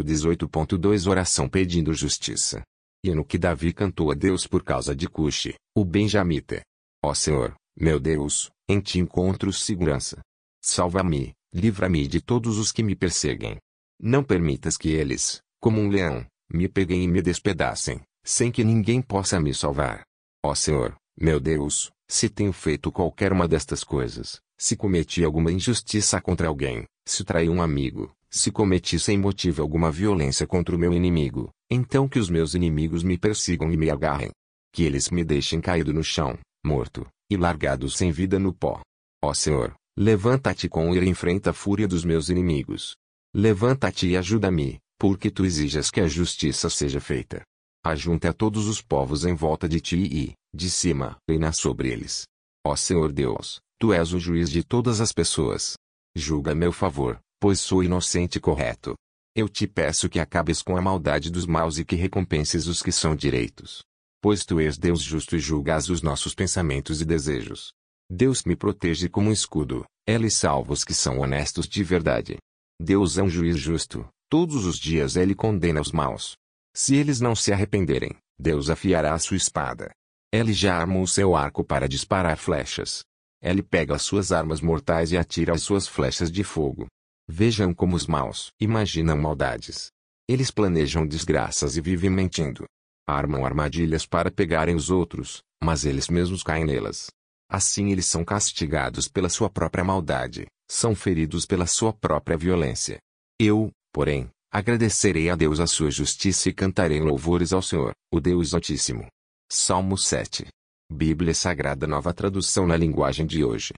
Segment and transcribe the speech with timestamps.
[0.00, 2.62] número 18.2 Oração pedindo justiça.
[3.04, 6.62] E no que Davi cantou a Deus por causa de Cuxi, o Benjamita.
[7.02, 10.20] Ó Senhor, meu Deus, em ti encontro segurança.
[10.62, 13.56] Salva-me, livra-me de todos os que me perseguem.
[13.98, 19.00] Não permitas que eles, como um leão, me peguem e me despedacem, sem que ninguém
[19.00, 20.02] possa me salvar.
[20.44, 26.20] Ó Senhor, meu Deus, se tenho feito qualquer uma destas coisas, se cometi alguma injustiça
[26.20, 30.92] contra alguém, se traí um amigo, se cometi sem motivo alguma violência contra o meu
[30.92, 34.30] inimigo, então que os meus inimigos me persigam e me agarrem.
[34.72, 38.80] Que eles me deixem caído no chão, morto, e largado sem vida no pó.
[39.22, 42.94] Ó Senhor, levanta-te com ira e enfrenta a fúria dos meus inimigos.
[43.34, 47.42] Levanta-te e ajuda-me, porque tu exijas que a justiça seja feita.
[47.84, 52.24] Ajunte a todos os povos em volta de ti e, de cima, reina sobre eles.
[52.64, 55.74] Ó Senhor Deus, tu és o juiz de todas as pessoas.
[56.14, 58.94] Julga meu favor, pois sou inocente e correto.
[59.34, 62.92] Eu te peço que acabes com a maldade dos maus e que recompenses os que
[62.92, 63.82] são direitos.
[64.20, 67.72] Pois tu és Deus justo e julgas os nossos pensamentos e desejos.
[68.10, 72.36] Deus me protege como um escudo, ele salva os que são honestos de verdade.
[72.80, 76.34] Deus é um juiz justo, todos os dias ele condena os maus.
[76.76, 79.90] Se eles não se arrependerem, Deus afiará a sua espada.
[80.32, 83.02] Ele já armou seu arco para disparar flechas.
[83.42, 86.86] Ele pega as suas armas mortais e atira as suas flechas de fogo.
[87.32, 89.92] Vejam como os maus imaginam maldades.
[90.28, 92.66] Eles planejam desgraças e vivem mentindo
[93.06, 97.08] armam armadilhas para pegarem os outros, mas eles mesmos caem nelas.
[97.50, 102.98] Assim eles são castigados pela sua própria maldade, são feridos pela sua própria violência.
[103.40, 108.54] Eu, porém, agradecerei a Deus a sua justiça e cantarei louvores ao Senhor, o Deus
[108.54, 109.06] Altíssimo.
[109.50, 110.46] Salmo 7.
[110.92, 113.72] Bíblia Sagrada Nova Tradução na linguagem de hoje.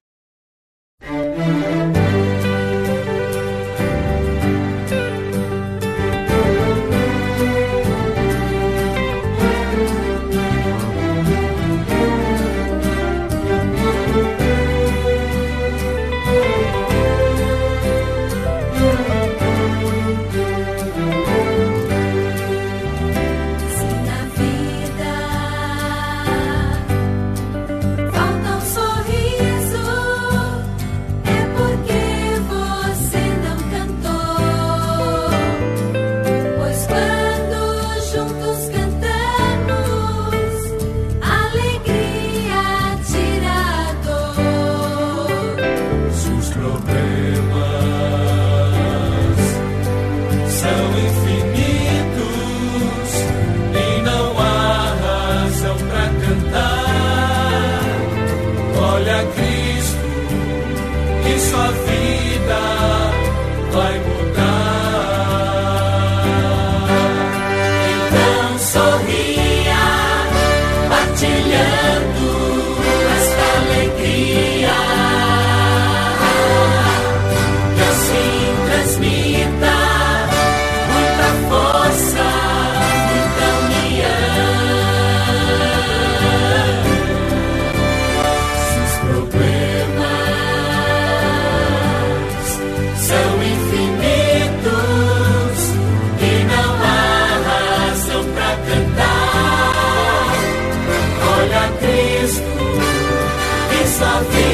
[104.02, 104.51] something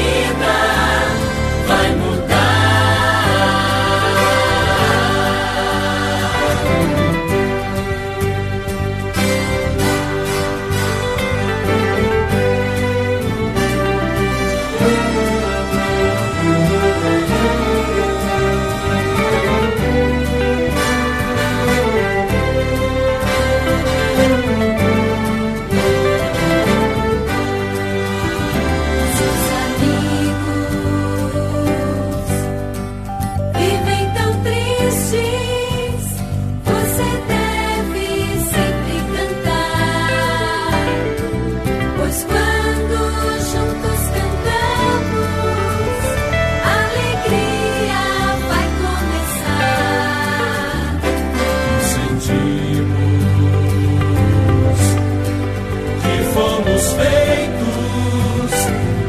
[56.93, 58.53] peitos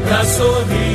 [0.07, 0.90] para sorrir.